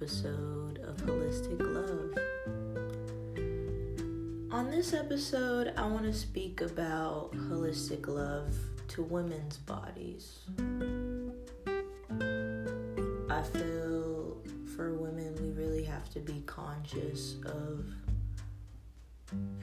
[0.00, 2.16] episode of Holistic Love.
[4.52, 8.54] On this episode, I want to speak about holistic love
[8.90, 10.38] to women's bodies.
[13.28, 14.40] I feel
[14.76, 17.84] for women, we really have to be conscious of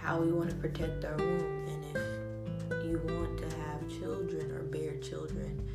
[0.00, 4.62] how we want to protect our womb and if you want to have children or
[4.62, 5.68] bear children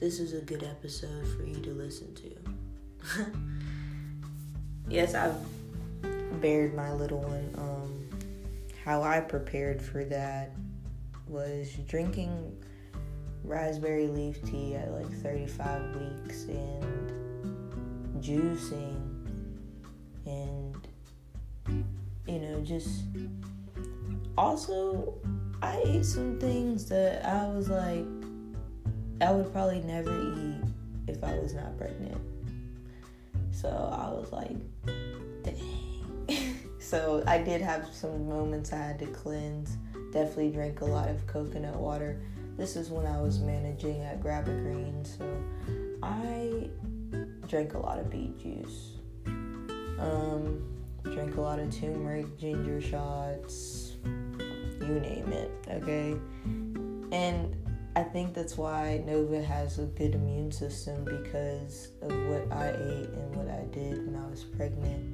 [0.00, 2.53] this is a good episode for you to listen to.
[4.88, 5.36] yes, I've
[6.40, 7.54] bared my little one.
[7.56, 8.04] Um,
[8.84, 10.52] how I prepared for that
[11.28, 12.54] was drinking
[13.44, 17.12] raspberry leaf tea at like 35 weeks and
[18.22, 19.00] juicing
[20.26, 20.88] and
[22.26, 23.04] you know just
[24.38, 25.14] also
[25.62, 28.04] I ate some things that I was like
[29.20, 30.64] I would probably never eat
[31.06, 32.33] if I was not pregnant.
[33.64, 34.58] So I was like,
[35.42, 36.58] dang.
[36.78, 39.78] so I did have some moments I had to cleanse.
[40.12, 42.20] Definitely drank a lot of coconut water.
[42.58, 45.24] This is when I was managing at Grabbagreen, so
[46.02, 46.68] I
[47.48, 48.98] drank a lot of beet juice.
[49.98, 50.62] Um,
[51.02, 56.16] drank a lot of turmeric, ginger shots, you name it, okay?
[57.12, 57.56] And
[57.96, 63.08] I think that's why Nova has a good immune system because of what I ate
[63.08, 65.04] and what I did when I was pregnant.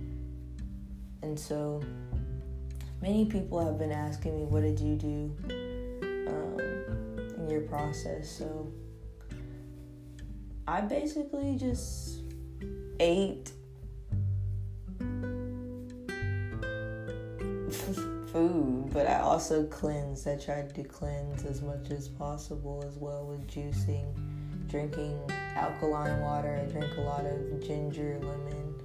[1.22, 1.82] And so
[3.02, 5.36] many people have been asking me, What did you do
[6.26, 6.58] um,
[7.36, 8.30] in your process?
[8.30, 8.72] So
[10.66, 12.20] I basically just
[12.98, 13.52] ate
[19.40, 20.26] also cleanse.
[20.26, 24.12] I tried to cleanse as much as possible as well with juicing,
[24.68, 25.18] drinking
[25.56, 26.62] alkaline water.
[26.62, 28.82] I drank a lot of ginger, lemon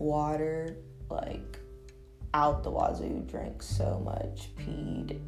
[0.00, 0.78] water,
[1.08, 1.60] like
[2.34, 3.24] out the wazoo.
[3.28, 5.20] Drank so much, peed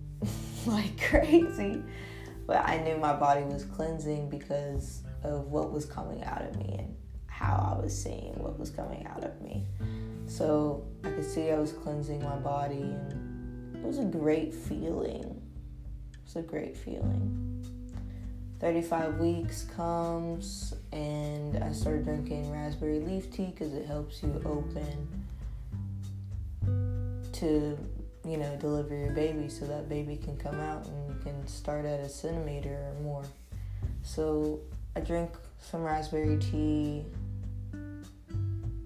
[0.66, 1.82] like crazy.
[2.46, 6.76] But I knew my body was cleansing because of what was coming out of me
[6.78, 9.66] and how I was seeing what was coming out of me.
[10.26, 13.31] So I could see I was cleansing my body, and
[13.82, 15.42] it was a great feeling.
[16.12, 17.48] It was a great feeling.
[18.60, 25.26] 35 weeks comes, and I started drinking raspberry leaf tea because it helps you open
[27.32, 27.76] to,
[28.24, 31.84] you know, deliver your baby so that baby can come out and you can start
[31.84, 33.24] at a centimeter or more.
[34.04, 34.60] So
[34.94, 37.04] I drink some raspberry tea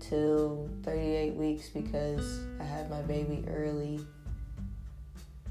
[0.01, 4.01] till 38 weeks because I had my baby early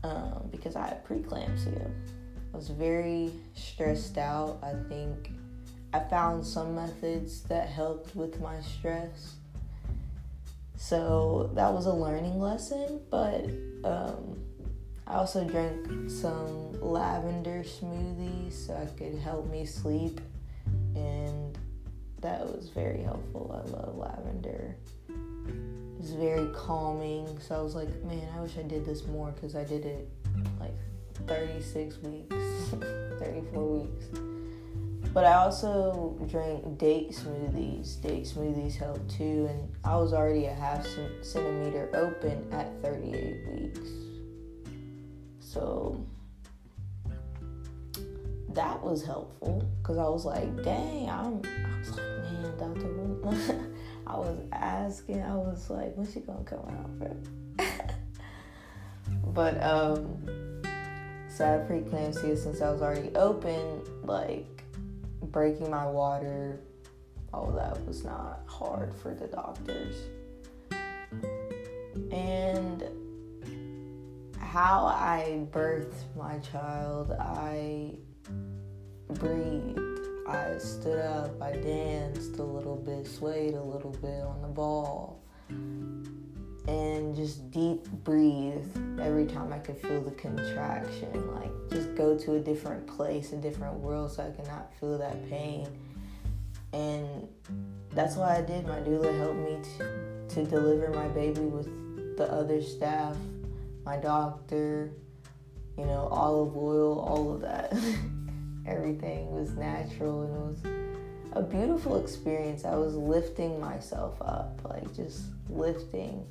[0.06, 1.92] um, because I had preeclampsia.
[2.54, 4.60] I was very stressed out.
[4.62, 5.32] I think
[5.94, 9.36] I found some methods that helped with my stress.
[10.78, 13.46] So that was a learning lesson, but
[13.84, 14.38] um,
[15.08, 20.22] I also drank some lavender smoothies so I could help me sleep
[20.96, 21.58] and
[22.22, 23.52] that was very helpful.
[23.54, 24.76] I love lavender.
[26.00, 27.40] It's very calming.
[27.40, 30.10] So I was like, man, I wish I did this more because I did it
[30.60, 30.74] like
[31.28, 32.36] 36 weeks,
[33.20, 34.06] 34 weeks.
[35.14, 38.02] But I also drank date smoothies.
[38.02, 39.48] Date smoothies help too.
[39.50, 40.86] And I was already a half
[41.22, 43.90] centimeter open at 38 weeks.
[45.40, 46.06] So
[48.50, 53.66] that was helpful because I was like, dang, I'm, I was like, man, Dr.
[54.08, 57.68] I was asking, I was like, when's she gonna come out, bro?
[59.34, 60.62] but, um,
[61.28, 64.64] so I had preeclampsia since I was already open, like
[65.22, 66.62] breaking my water,
[67.34, 69.96] all that was not hard for the doctors.
[72.12, 72.84] And
[74.40, 77.96] how I birthed my child, I
[79.10, 80.05] breathed.
[80.28, 85.22] I stood up, I danced a little bit, swayed a little bit on the ball,
[86.68, 88.66] and just deep breathe
[89.00, 91.32] every time I could feel the contraction.
[91.36, 94.98] Like, just go to a different place, a different world, so I could not feel
[94.98, 95.68] that pain.
[96.74, 97.28] And
[97.92, 98.66] that's why I did.
[98.66, 103.16] My doula helped me to, to deliver my baby with the other staff,
[103.86, 104.92] my doctor,
[105.78, 107.74] you know, olive oil, all of that.
[108.68, 110.86] everything was natural and it was
[111.34, 112.66] a beautiful experience.
[112.66, 116.26] I was lifting myself up, like just lifting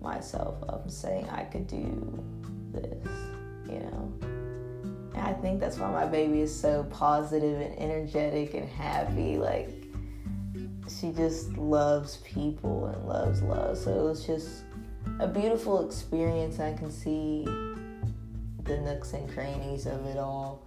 [0.00, 2.22] myself up and saying I could do
[2.72, 3.08] this,
[3.66, 4.12] you know.
[5.14, 9.36] And I think that's why my baby is so positive and energetic and happy.
[9.36, 9.70] Like
[10.88, 13.78] she just loves people and loves love.
[13.78, 14.62] So it was just
[15.18, 16.60] a beautiful experience.
[16.60, 17.44] I can see
[18.64, 20.66] the nooks and crannies of it all.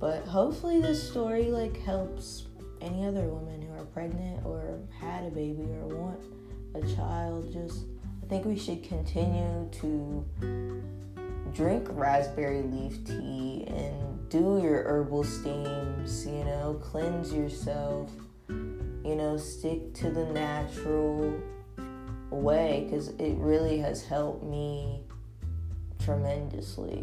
[0.00, 2.46] But hopefully this story like helps
[2.80, 6.20] any other women who are pregnant or had a baby or want
[6.74, 7.52] a child.
[7.52, 7.84] Just
[8.22, 10.24] I think we should continue to
[11.52, 18.10] drink raspberry leaf tea and do your herbal steams, you know, cleanse yourself,
[18.48, 21.38] you know, stick to the natural
[22.30, 25.00] way because it really has helped me
[25.98, 27.02] tremendously.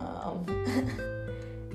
[0.00, 0.44] Um,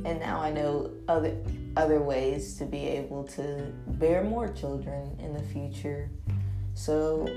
[0.08, 1.36] and now I know other
[1.76, 6.10] other ways to be able to bear more children in the future.
[6.74, 7.28] So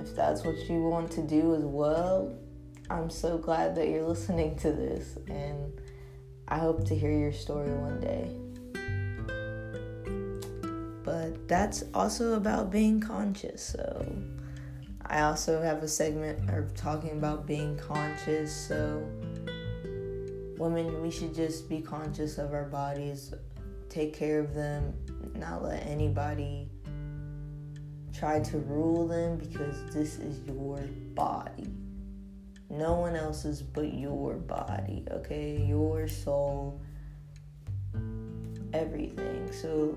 [0.00, 2.34] if that's what you want to do as well,
[2.88, 5.78] I'm so glad that you're listening to this and
[6.48, 8.30] I hope to hear your story one day.
[11.04, 13.62] But that's also about being conscious.
[13.62, 14.16] So
[15.04, 18.50] I also have a segment of talking about being conscious.
[18.54, 19.06] So
[20.58, 23.34] women, we should just be conscious of our bodies,
[23.88, 24.94] take care of them,
[25.34, 26.68] not let anybody
[28.12, 30.78] try to rule them because this is your
[31.14, 31.68] body.
[32.70, 35.64] No one else's but your body, okay?
[35.66, 36.80] Your soul,
[38.72, 39.52] everything.
[39.52, 39.96] So,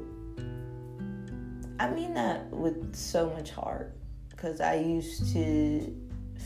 [1.80, 3.96] I mean that with so much heart
[4.30, 5.96] because I used to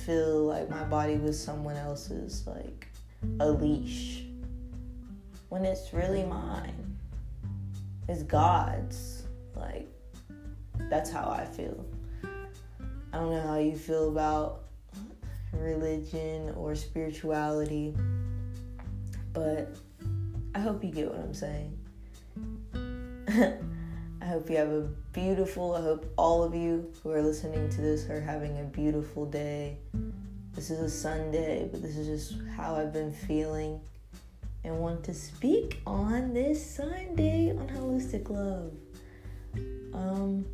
[0.06, 2.88] feel like my body was someone else's, like
[3.40, 4.24] a leash,
[5.50, 6.98] when it's really mine.
[8.08, 9.24] It's God's.
[9.56, 9.88] Like,
[10.90, 11.86] that's how I feel.
[13.14, 14.64] I don't know how you feel about
[15.54, 17.96] religion or spirituality,
[19.34, 19.76] but
[20.56, 21.78] I hope you get what I'm saying.
[24.22, 24.82] I hope you have a
[25.12, 29.26] beautiful, I hope all of you who are listening to this are having a beautiful
[29.26, 29.78] day.
[30.56, 33.82] This is a Sunday, but this is just how I've been feeling
[34.64, 38.72] and want to speak on this Sunday on holistic love.
[39.96, 40.46] Um,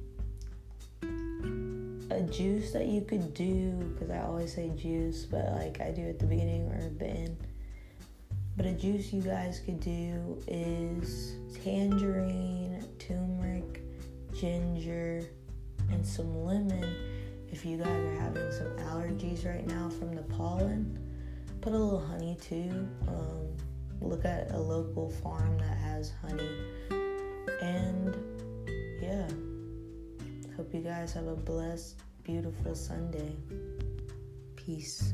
[2.12, 6.08] a juice that you could do because I always say juice, but like I do
[6.08, 7.38] at the beginning or at the end.
[8.56, 13.82] But a juice you guys could do is tangerine, turmeric,
[14.34, 15.26] ginger,
[15.92, 17.19] and some lemon.
[17.52, 20.98] If you guys are having some allergies right now from the pollen,
[21.62, 22.88] put a little honey too.
[23.08, 23.58] Um,
[24.02, 26.50] look at a local farm that has honey.
[27.62, 28.16] And
[29.02, 29.28] yeah,
[30.56, 33.36] hope you guys have a blessed, beautiful Sunday.
[34.56, 35.14] Peace.